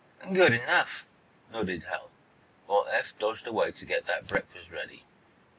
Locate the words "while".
2.65-2.87